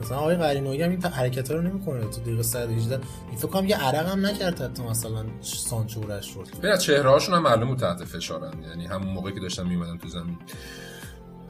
[0.00, 3.76] مثلا آقای قرینویی هم این حرکت رو نمی‌کنه تو دقیقه 118 این فکر کنم یه
[3.76, 8.04] عرق هم نکرد حتی مثلا سانچو و رشفورد به از چهره هاشون هم معلوم تحت
[8.04, 8.52] فشارن.
[8.68, 10.38] یعنی همون موقعی که داشتن میومدن تو زمین.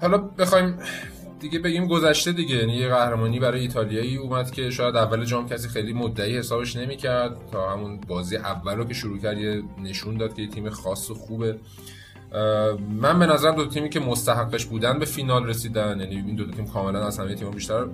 [0.01, 0.79] حالا بخوایم
[1.41, 2.57] دیگه بگیم گذشته دیگه.
[2.57, 7.37] یعنی یه قهرمانی برای ایتالیایی اومد که شاید اول جام کسی خیلی مدعی حسابش نمی‌کرد.
[7.53, 11.11] تا همون بازی اول رو که شروع کرد یه نشون داد که یه تیم خاص
[11.11, 11.59] و خوبه.
[12.91, 16.01] من به نظرم دو تیمی که مستحقش بودن به فینال رسیدن.
[16.01, 17.87] یعنی این دو تا تیم کاملا از همه تیم‌ها بیشتر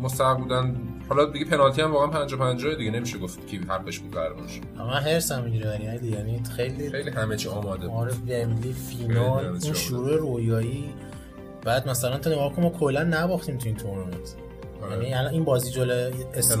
[0.00, 0.76] مستحق بودن
[1.08, 4.60] حالا دیگه پنالتی هم واقعا 50 50 دیگه نمیشه گفت کی حقش بود قهرمان شه.
[4.80, 9.46] اما هرس هم می‌گیره یعنی یعنی خیلی خیلی همه چی آماده بود آره خیلی فینال
[9.46, 9.74] آماده.
[9.74, 10.94] شروع رویایی
[11.64, 14.34] بعد مثلا تو نگاه کن ما کلا نباختیم تو این تورنمنت
[14.82, 14.92] آره.
[14.92, 16.10] یعنی الان این بازی جلو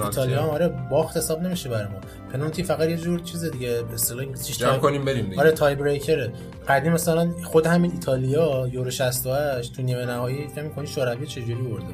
[0.04, 0.48] ایتالیا هم.
[0.48, 2.00] آره باخت حساب نمیشه برای ما
[2.32, 5.74] پنالتی فقط یه جور چیز دیگه به اصطلاح انگلیسیش جمع کنیم بریم دیگه آره تای
[5.74, 6.32] بریکره
[6.68, 11.86] قدیم مثلا خود همین ایتالیا یورو 68 تو نیمه نهایی فکر می‌کنی شوروی چجوری برده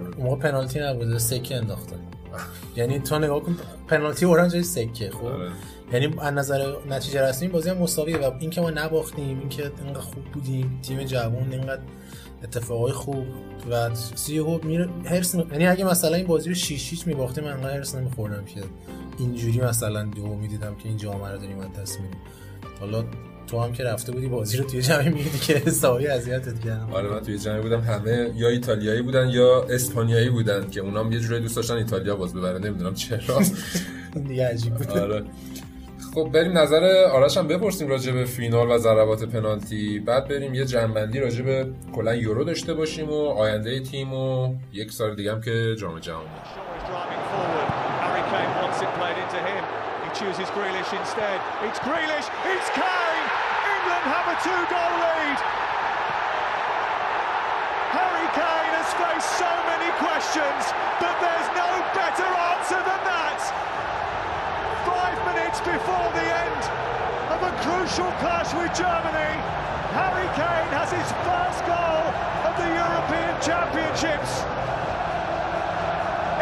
[0.00, 1.96] اون موقع پنالتی نبوده سکه انداختن
[2.76, 3.56] یعنی تو نگاه کن
[3.88, 5.50] پنالتی اورنج جای سکه خب؟ آره.
[5.92, 10.24] یعنی از نظر نتیجه رسمی بازی هم مساویه و اینکه ما نباختیم اینکه اینقدر خوب
[10.24, 11.82] بودیم تیم جوان اینقدر
[12.44, 13.26] اتفاقای خوب
[13.70, 17.44] و سی هوب میره هرس می- یعنی اگه مثلا این بازی رو 6 6 میباختیم
[17.44, 18.60] من انقدر هرس نمیخوردم که
[19.18, 22.20] اینجوری مثلا دو می‌دیدم که این جامعه رو داریم از دست میدیم.
[22.80, 23.04] حالا
[23.48, 26.88] تو هم که رفته بودی بازی رو توی جمعی می‌دیدی که حسابی اذیتت کردم.
[26.92, 31.20] آره من توی جمعی بودم همه یا ایتالیایی بودن یا اسپانیایی بودن که اونام یه
[31.20, 33.18] جورایی دوست داشتن ایتالیا باز ببره نمی‌دونم چرا.
[34.28, 34.90] دیگه عجیب بود.
[34.90, 35.22] آره.
[36.14, 40.00] خب بریم نظر آرش هم بپرسیم راجع به فینال و ضربات پنالتی.
[40.00, 44.92] بعد بریم یه جنبندی راجع به کلا یورو داشته باشیم و آینده تیم و یک
[44.92, 46.28] سال دیگه هم که جام جهانی.
[50.18, 51.38] Chooses Grealish instead.
[51.66, 52.26] It's Grealish.
[52.52, 53.07] It's Kane.
[53.88, 55.38] England have a two-goal lead.
[57.96, 63.40] Harry Kane has faced so many questions, but there's no better answer than that.
[64.84, 66.62] Five minutes before the end
[67.32, 69.32] of a crucial clash with Germany,
[69.96, 72.12] Harry Kane has his first goal
[72.44, 74.44] of the European Championships.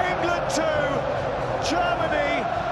[0.03, 0.67] England 2,
[1.63, 2.66] Germany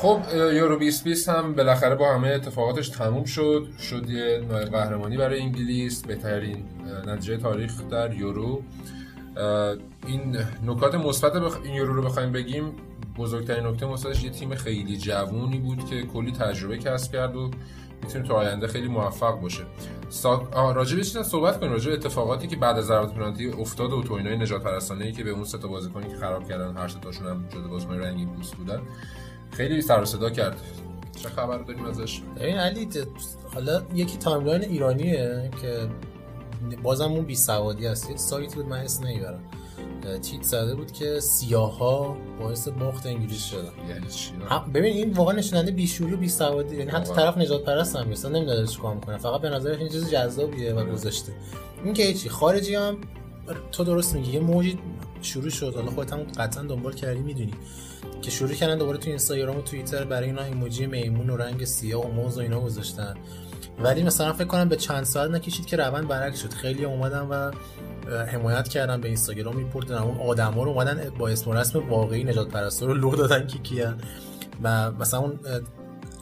[0.00, 3.68] خب یورو 2020 هم بالاخره با همه اتفاقاتش تموم شد.
[3.78, 6.64] شد یه نایب قهرمانی برای انگلیس بهترین
[7.06, 8.62] نتیجه تاریخ در یورو.
[10.06, 10.36] این
[10.66, 11.58] نکات مثبت بخ...
[11.64, 12.72] این یورو رو بخوایم بگیم
[13.16, 17.50] بزرگترین نکته مثبتش یه تیم خیلی جوونی بود که کلی تجربه کسب کرد و
[18.02, 19.62] می‌تونه تو آینده خیلی موفق باشه.
[20.08, 20.48] سا...
[20.74, 21.72] راجع به چیزا صحبت کنیم.
[21.72, 25.58] راجع اتفاقاتی که بعد از ضربات پنالتی افتاد و توهینای نژادپرستانه که به اون سه
[25.58, 28.82] تا بازیکنی که خراب کردن هر سه تاشون هم جدا بازیکن رنگین پوست بودن.
[29.50, 30.56] خیلی سر صدا کرد
[31.22, 32.88] چه خبر داریم ازش؟ ببین علی
[33.54, 35.88] حالا یکی timeline ایرانیه که
[36.82, 38.10] بازم اون بی سوادی هست.
[38.10, 39.40] یه سایت بود من اسم نمی‌برم.
[40.22, 43.88] تیت زده بود که سیاها باعث باخت انگلیس شدن.
[43.88, 44.32] یعنی چی؟
[44.74, 46.76] ببین این واقعا نشوننده بیشوری و بیسوادی.
[46.76, 47.14] یعنی حتی.
[47.14, 48.26] طرف نجات پرست هم نیست.
[48.26, 49.18] نمی‌دونه چیکار می‌کنه.
[49.18, 51.32] فقط به نظرش این چیز جذابیه و گذاشته
[51.84, 52.96] این که چی خارجی هم
[53.72, 54.32] تو درست میگی.
[54.32, 54.78] یه موجی
[55.22, 55.74] شروع شد.
[55.74, 57.54] حالا خودت هم قطعا دنبال کردی می‌دونی.
[58.22, 62.06] که شروع کردن دوباره تو اینستاگرام و توییتر برای اینا ایموجی میمون و رنگ سیاه
[62.06, 63.14] و موز و اینا گذاشتن.
[63.78, 66.52] ولی مثلا فکر کنم به چند ساعت نکشید که روند برعکس شد.
[66.52, 67.50] خیلی اومدن و
[68.26, 72.48] حمایت کردن به اینستاگرام میپردن اون آدما رو اومدن با اسم و رسم واقعی نجات
[72.48, 74.00] پرستا رو لو دادن که کیان.
[74.62, 75.38] و مثلا اون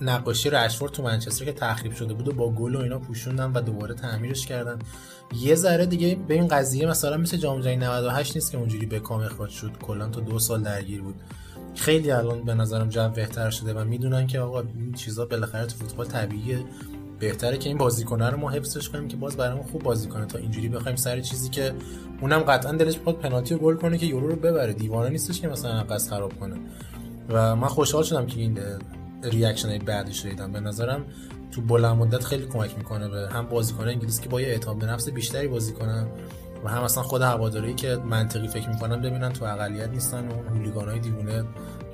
[0.01, 3.61] نقاشی رشفورد تو منچستر که تخریب شده بود و با گل و اینا پوشوندن و
[3.61, 4.79] دوباره تعمیرش کردن.
[5.41, 9.21] یه ذره دیگه به این قضیه مثلا مثل جام جهانی 98 نیست که اونجوری بکام
[9.21, 9.73] اخراج شد.
[9.83, 11.15] کلا تا دو سال درگیر بود.
[11.79, 15.77] خیلی الان به نظرم جو بهتر شده و می‌دونن که آقا این چیزا بالاخره تو
[15.77, 16.59] فوتبال طبیعیه.
[17.19, 20.27] بهتره که این بازیکنه رو ما حفظش کنیم که باز برامون خوب بازی کنه.
[20.27, 21.73] تا اینجوری بخوایم سر چیزی که
[22.21, 24.73] اونم قطعا دلش می‌خواد پنالتی گل کنه که یورو رو ببره.
[24.73, 26.57] دیوانه نیستش که مثلا قصد خراب کنه.
[27.29, 28.59] و من خوشحال شدم که این
[29.23, 30.53] reaction های بعدش دیدم.
[30.53, 31.05] به نظرم
[31.53, 34.87] تو بلند مدت خیلی کمک می‌کنه به هم بازیکن انگلیس که با یه اعتماد به
[34.87, 36.07] نفس بیشتری بازی کنن.
[36.65, 40.47] و هم اصلا خود هواداری که منطقی فکر می‌کنن ببینن تو اقلیت نیستن و اون
[40.47, 41.45] هولیگان های دیوونه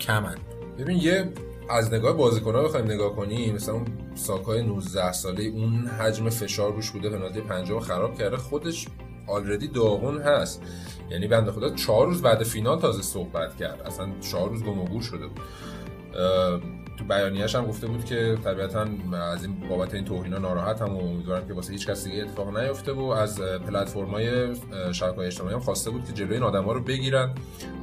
[0.01, 0.35] کمن.
[0.79, 1.33] ببین یه
[1.71, 6.91] از نگاه بازیکن‌ها بخوایم نگاه کنیم مثلا اون ساکای 19 ساله اون حجم فشار روش
[6.91, 8.87] بوده پنالتی پنجم خراب کرده خودش
[9.29, 10.63] آلردی داغون هست.
[11.11, 13.81] یعنی بنده خدا چهار روز بعد فینال تازه صحبت کرد.
[13.87, 15.41] اصلا چهار روز گم و شده بود.
[16.97, 18.87] تو بیانیه‌اش هم گفته بود که طبیعتا
[19.33, 22.59] از این بابت این توهینا ناراحت هم و امیدوارم که واسه هیچ کس دیگه اتفاق
[22.59, 24.55] نیفته و از پلتفرم‌های
[24.93, 27.35] شبکه‌های اجتماعی هم خواسته بود که جلوی این آدم‌ها رو بگیرن.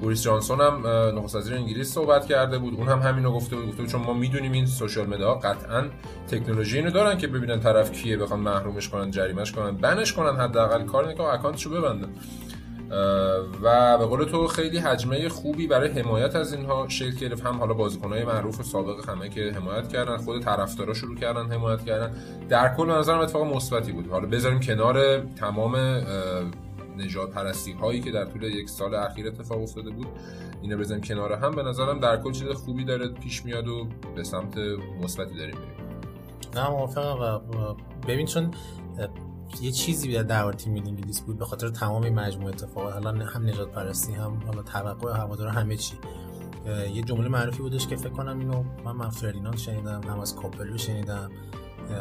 [0.02, 2.74] بوریس جانسون هم نخست وزیر انگلیس صحبت کرده بود.
[2.74, 3.68] اون هم همینو گفته بود.
[3.68, 5.84] گفته بود چون ما می‌دونیم این سوشال مدیا قطعا
[6.28, 10.86] تکنولوژی اینو دارن که ببینن طرف کیه بخوان محرومش کنن جریمش کنن بنش کنن حداقل.
[10.86, 12.10] کار که اکانتشو ببندن.
[13.62, 17.46] و به قول تو خیلی حجمه خوبی برای حمایت از اینها شکل گرفت.
[17.46, 22.16] هم حالا بازیکنهای معروف سابق همه که حمایت کردن خود طرفدارا شروع کردن حمایت کردن.
[22.50, 24.08] در کل به نظرم اتفاق مثبتی بود.
[24.08, 25.76] حالا بذاریم کنار تمام
[26.98, 30.08] نژاد پرستی هایی که در طول یک سال اخیر اتفاق افتاده بود
[30.62, 31.52] اینو بزنیم کنار هم.
[31.52, 34.58] به نظرم در کل چیز خوبی داره پیش میاد و به سمت
[35.04, 35.76] مثبتی داریم میریم.
[36.56, 37.40] نه موافقم و
[38.08, 38.52] ببین چون
[39.62, 43.26] یه چیزی در درباره تیم ملی انگلیس بود به خاطر تمام این مجموعه اتفاقات حالا
[43.26, 45.96] هم نجات پرستی هم حالا توقع هوادار همه چی.
[46.94, 50.78] یه جمله معروفی بودش که فکر کنم اینو من من فردیناند شنیدم هم از کاپلو
[50.78, 51.32] شنیدم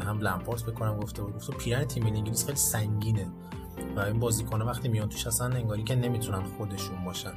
[0.06, 1.34] هم لمپارت فکر کنم گفته بود.
[1.34, 3.28] گفت پیرن تیم ملی انگلیس خیلی سنگینه
[3.96, 7.32] و این بازیکن‌ها وقتی میان توش اصلا انگاری که نمی‌تونن خودشون باشن.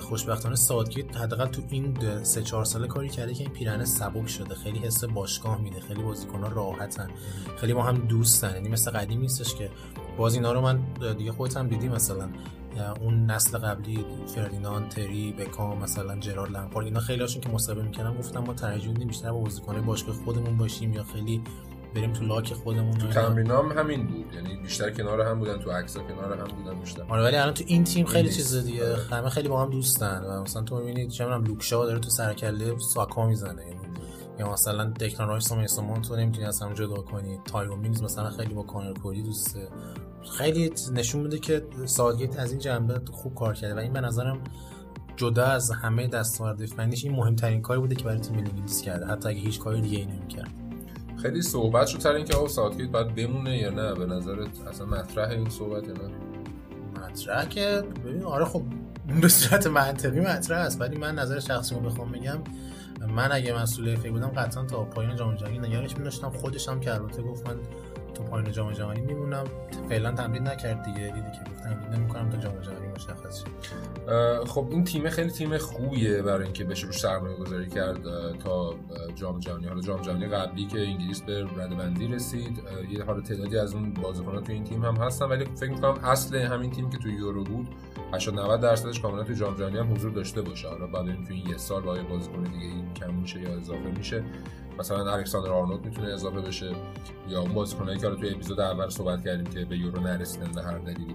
[0.00, 4.54] خوشبختانه سادگیت حداقل تو این سه چهار ساله کاری کرده که این پیرنه سبک شده.
[4.54, 5.80] خیلی حس باشگاه میده.
[5.80, 7.10] خیلی بازیکن‌ها راحتن.
[7.56, 8.54] خیلی با هم دوستن.
[8.54, 9.70] یعنی مثل قدیم نیستش که
[10.16, 10.80] باز اینا رو من
[11.18, 12.28] دیگه خودت هم دیدی مثلا.
[13.00, 18.18] اون نسل قبلی فردیناند تری بکام مثلا جرارد لمپارد اینا خیلی هاشون که مصاحبه می‌کنم
[18.18, 21.42] گفتم ما ترجیح میدیم بیشتر با بازیکن‌های باشگاه خودمون باشیم یا خیلی
[21.94, 23.08] بریم تو لاک خودمون تو.
[23.08, 24.34] تمرینام همین بود.
[24.34, 27.02] یعنی بیشتر کنار هم بودن تو عکس‌ها کنار هم بودن بیشتر.
[27.08, 28.32] آره ولی الان تو این تیم خیلی.
[28.32, 28.92] چیز دیگه.
[28.92, 29.02] آره.
[29.02, 32.10] همه خیلی با هم دوستن و مثلا تو می‌بینید چه می‌دونم لوک شاو داره تو
[32.10, 33.62] سر و کله ساکا می‌زنه.
[33.62, 33.80] یعنی
[34.38, 37.38] یا مثلا دکلان رایس و میسون رو نمی‌تونی از هم جدا کنی.
[37.44, 39.68] تایرون مینگز مثلا خیلی با کانر کودی دوسته.
[40.38, 43.74] خیلی نشون میده که ساوتگیت از این جنبه خوب کار کرده.
[43.74, 44.40] و این به نظرم
[45.16, 49.06] جدا از همه دستاورد فنیش این مهمترین کاری بوده که برای تیم ملی انگلیس کرده.
[49.06, 50.50] حتی اگه هیچ کاری دیگه ای نمی‌کرد.
[51.24, 52.00] خیلی صحبت شد.
[52.00, 56.10] سر اینکه آقا ساوتگیت باید بمونه یا نه به نظرت اصلا مطرح این صحبت نه؟
[57.02, 58.62] مطرح که ببین آره خب
[59.20, 60.80] به صورت منطقی مطرح است.
[60.80, 62.38] ولی من نظر شخصی رو بخوام بگم
[63.08, 66.30] من اگه مسئول فکر بودم قطعا تا پایان جام جهانی نگرش می‌داشتم.
[66.30, 67.56] خودش هم که البته گفت من
[68.14, 69.44] تا پایان جام جهانی میمونم.
[69.88, 71.00] فعلا تمرین نکرد دیگه.
[71.00, 74.44] دیدی که گفت تمرین نمی‌کنم تا جام جهانی مشخص شه.
[74.44, 78.02] خب این تیم خیلی تیم خوبیه برای اینکه بشه روش سرمایه گذاری کرد
[78.44, 78.74] تا
[79.14, 79.66] جام جهانی.
[79.66, 84.40] حالا جام جهانی قبلی که انگلیس به ردبندی رسید یه حالا تعدادی از اون بازیکن‌ها
[84.40, 87.68] تو این تیم هم هستن ولی فکر می‌کنم اصل همین تیم که تو یورو بود
[88.14, 90.68] 80 90 درصدش کاملا تو جام جهانی هم حضور داشته باشه.
[90.68, 93.56] حالا بعد این تو این یه سال با یه بازیکن دیگه این کم میشه یا
[93.56, 94.24] اضافه میشه.
[94.78, 96.72] مثلا الکساندر آرنولد می‌تونه اضافه بشه
[97.28, 100.62] یا اون بازیکنایی که حالا تو اپیزود اول صحبت کردیم که به یورو نرسیدن به
[100.62, 101.14] هر دلیلی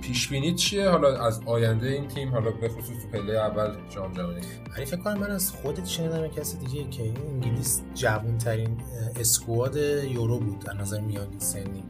[0.00, 4.12] پیش بینی چیه؟ حالا از آینده این تیم حالا به خصوص تو پله اول جام
[4.12, 4.40] جهانی.
[4.76, 8.78] ولی فکر کنم من از خودت شنیدم کسی دیگه که این انگلیس جوان ترین
[9.16, 11.84] اسکواد یورو بود از نظر میانی سنی.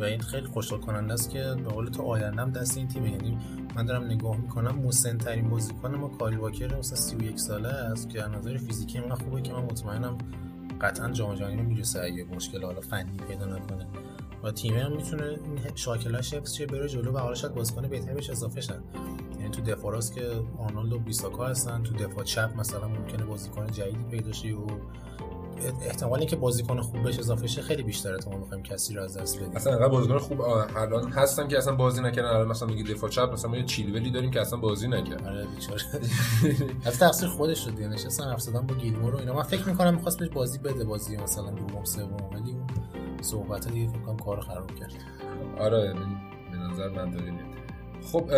[0.00, 3.38] و این خیلی خوشحال کننده است که به قول تو آیندهم دست این تیم یعنی
[3.78, 8.24] من دارم نگاه می‌کنم مسن ترین بازیکن ما کایل واکر مثلا 31 ساله است که
[8.24, 10.18] از نظر فیزیکی اینقدر خوبه که من مطمئنم
[10.80, 13.86] قطعا جام جهانی رو می‌رسه اگه مشکل حالا فنی پیدا نکنه.
[14.42, 18.14] و تیم هم می‌تونه این شاکلاش حفظ شه بره جلو و حالا شاید بازیکن بهتری
[18.14, 18.82] بهش اضافه شن.
[19.38, 23.66] یعنی تو دفاع راست که آرنولد و بیساکا هستن تو دفاع چپ مثلا ممکنه بازیکن
[23.66, 24.66] جدیدی پیدا شه و
[25.82, 29.16] احتمالی که بازیکن خوب بهش اضافه شه خیلی بیشتره تا ما بخوایم کسی رو از
[29.16, 29.56] دست بدیم.
[29.56, 32.28] اصلا انقدر بازیکن خوب الان هستن که اصلا بازی نکردن.
[32.28, 35.46] الان مثلا میگه دفاع چپ مثلا ما یه چیلولی داریم که اصلا بازی نکرد آره
[35.46, 35.82] بیچاره.
[36.84, 39.34] از تقصیر خودش شد دیگه نشستن حرف زدن با گیلمور و اینا.
[39.34, 42.66] من فکر می‌کنم می‌خواست بهش بازی بده بازی مثلا دوم سوم ولی اون
[43.20, 44.92] صحبت دیگه فکر کنم کارو خراب کرد.
[45.58, 45.94] آره
[46.52, 47.08] به نظر میاد
[48.12, 48.30] خب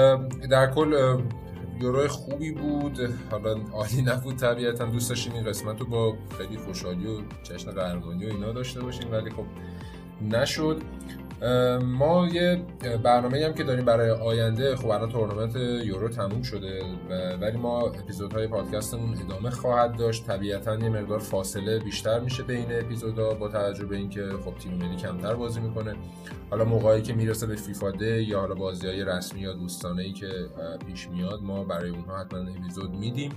[0.50, 1.22] در کل
[1.80, 2.98] یورو خوبی بود.
[3.30, 4.84] حالا عالی نبود طبیعتا.
[4.84, 9.12] دوست داشتیم این قسمت رو با خیلی خوشحالی و جشن قهرمانی و اینا داشته باشیم
[9.12, 9.44] ولی خب
[10.22, 10.82] نشد.
[11.82, 12.62] ما یه
[13.04, 16.82] برنامه هم که داریم برای آینده خب الان تورنمنت یورو تموم شده
[17.40, 20.26] ولی ما اپیزودهای پادکستمون ادامه خواهد داشت.
[20.26, 24.96] طبیعتا یه مقدار فاصله بیشتر میشه بین اپیزودها با توجه به اینکه خب تیم ملی
[24.96, 25.96] کمتر بازی می‌کنه.
[26.50, 30.12] حالا موقعی که می‌رسه به فیفا ده یا حالا بازی های رسمی یا دوستانه ای
[30.12, 30.30] که
[30.86, 33.32] پیش میاد ما برای اونها حتما اپیزود میدیم.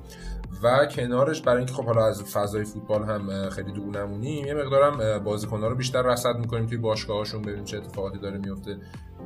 [0.63, 5.23] و کنارش برای اینکه خب حالا از فضای فوتبال هم خیلی دور نمونیم یه مقدارم
[5.23, 8.77] بازیکن‌ها رو بیشتر رصد می‌کنیم توی باشگاهاشون ببینیم چه اتفاقاتی داره میفته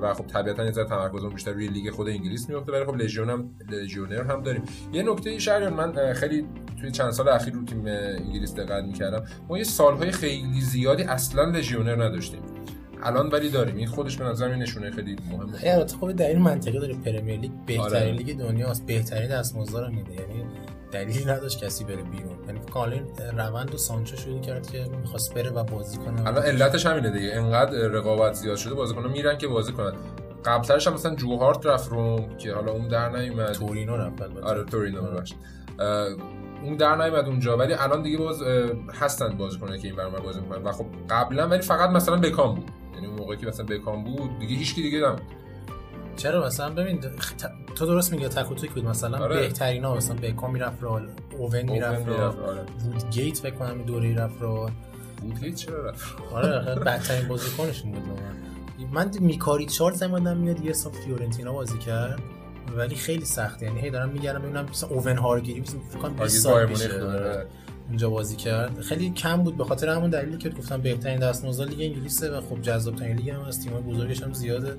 [0.02, 3.30] و خب طبیعتا یه ذره تمرکزمون بیشتر روی لیگ خود انگلیس میفته ولی خب لژیون
[3.30, 4.64] هم لژیونر هم داریم.
[4.94, 6.46] یه نکته شهریان من خیلی
[6.82, 9.26] توی چند سال اخیر رو تیم انگلیس دقت می‌کردم.
[9.50, 12.42] ما یه سالهای خیلی زیادی اصلا لژیونر نداشتیم.
[13.04, 13.76] الان ولی داریم.
[13.76, 15.58] این خودش به نظر من نشونه خیلی مهمه.
[15.58, 18.12] خیلی البته خب دلیل منطقی داره پرمیر لیگ بهترین آره.
[18.12, 18.86] لیگ دنیاست.
[18.86, 20.14] بهترین دستمزد رو میده.
[20.14, 20.46] یعنی
[20.92, 22.38] دلیلی نداشت کسی بره بیرون.
[22.48, 26.28] یعنی الان روند و سانچو شروع کرد که می‌خواست بره و بازی کنه.
[26.28, 27.32] الان علتش همینه دیگه.
[27.34, 29.94] انقدر رقابت زیاد شده بازیکن‌ها میرن که بازی کنن.
[30.46, 33.52] قبلترش هم مثلا جوهارت رفت روم که حالا اون در نیومد.
[33.52, 34.22] تورینو رفت.
[34.44, 35.02] آره تورینو
[35.80, 36.08] اه،
[36.64, 37.58] اون در نیومد اونجا.
[37.58, 38.42] ولی الان دیگه باز
[38.94, 40.64] هستن بازیکنایی که این برنامه بازی می‌کنن.
[40.64, 42.72] و خب قبلا ولی فقط مثلا بکام بود.
[42.94, 45.22] یعنی اون موقعی که مثلا بکام بود دیگه هیچ دیگه نبود.
[46.16, 47.00] چرا؟ مثلا ببین
[47.78, 49.36] تو درست میگه تک و توک بود مثلا؟ آره.
[49.36, 52.66] بهترین ها مثلا بیکام می‌رفت رال اوون می‌رفت رال آره.
[52.86, 54.72] وودگیت فکر کنم دوره رفت رال
[55.22, 58.02] بود چرا رفت؟ آره بدترین بازیکنشون بود.
[58.92, 62.20] من میکاری چارت زمانم میاد یه سال فیورنتینا بازی کرد
[62.78, 66.46] ولی خیلی سخت یعنی هی دارم میگردم ببینم مثلا اوون هارگیری مثلا فکر کنم 20
[66.46, 67.46] هارگیز سال پیشه.
[67.88, 68.82] اونجا بازی کرد.
[68.82, 72.62] خیلی کم بود به خاطر همون دلیلی که گفتم بهترین دستمزد لیگ انگلیسه و خب
[72.62, 74.76] جذاب ترین لیگ هم از تیم‌های بزرگش هم زیاده.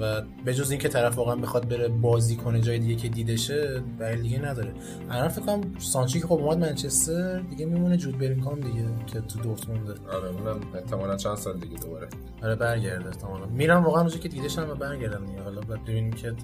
[0.00, 3.82] و به جز اینکه طرف واقعا بخواد بره بازی کنه جای دیگه که دیده شه
[3.98, 4.72] دلیل دیگه نداره.
[5.10, 9.38] الان فکر کنم سانچی که خب اومد منچستر دیگه میمونه جود بلینگهام دیگه که تو
[9.38, 12.08] دورتمونده آره اونم احتمالاً چند سال دیگه دوباره.
[12.42, 13.46] آره برگرده احتمالاً.
[13.46, 15.42] میرم واقعا اونجا که دیدشم و برگردم دیگه.
[15.42, 16.34] حالا باید ببینیم که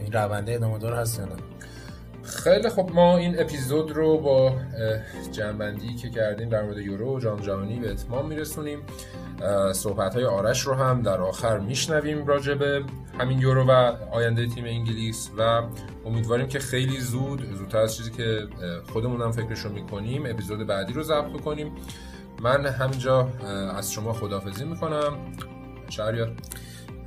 [0.00, 1.32] این رونده ادامه دار هست یا نه.
[2.28, 4.56] خیلی خب ما این اپیزود رو با
[5.32, 8.78] جنبندی که کردیم در مورد یورو و جام جهانی به اتمام میرسونیم.
[9.72, 12.84] صحبت های آرش رو هم در آخر میشنویم راجع به
[13.18, 15.62] همین یورو و آینده تیم انگلیس و
[16.06, 18.48] امیدواریم که خیلی زود زودتر از چیزی که
[18.92, 21.72] خودمون هم فکرش رو می‌کنیم اپیزود بعدی رو ضبط کنیم.
[22.42, 23.28] من همینجا
[23.76, 25.12] از شما خداحافظی می‌کنم.
[25.88, 26.32] شهریار.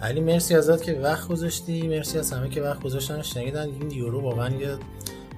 [0.01, 1.88] علی مرسی ازت که وقت گذاشتی.
[1.88, 3.21] مرسی از همه که وقت گذاشتن.
[3.21, 4.77] شنیدن این یورو واقعا یه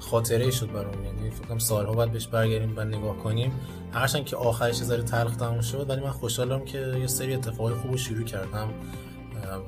[0.03, 1.05] خاطره شد برام.
[1.05, 3.51] یعنی فکر کنم سالها بعد بهش برگردیم و نگاه کنیم.
[3.91, 7.73] هرچند که آخرش یه ذره تلخ تموم شد ولی من خوشحالم که یه سری اتفاقای
[7.73, 8.69] خوب رو شروع کردم.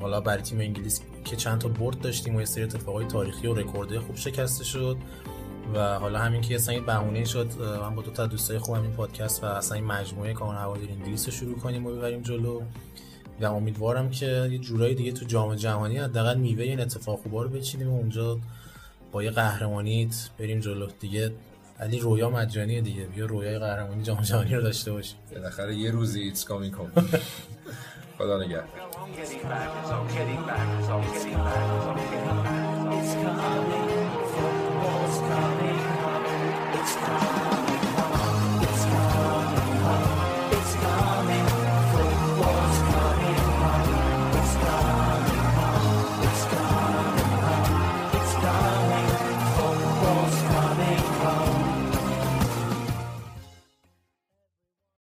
[0.02, 3.54] حالا برای تیم انگلیس که چند تا برد داشتیم و یه سری اتفاقای تاریخی و
[3.54, 4.98] رکوردهای خوب شکسته شد.
[5.74, 7.48] و حالا همین که اصلا بهونه شد
[7.82, 11.26] من با دو تا دوستای خوبم این پادکست و اصلا این مجموعه کانال هوادار انگلیس
[11.26, 12.62] رو شروع کنیم و ببریم جلو.
[13.41, 17.50] و امیدوارم که یه جورایی دیگه تو جام جهانی حداقل میوه این اتفاق خوبا رو
[17.50, 18.39] بچینیم و اونجا
[19.23, 20.88] یه قهرمانیت بریم جلو.
[20.99, 21.32] دیگه
[21.80, 23.06] علی رویا مجانی دیگه.
[23.06, 26.91] بیا رویای قهرمانی جام جهانی رو داشته باشیم بالاخره یه روزی ایتس کامینگ کام
[28.17, 28.65] خدا نگهدار.